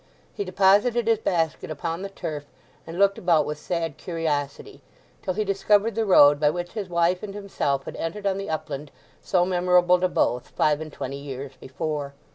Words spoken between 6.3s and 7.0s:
by which his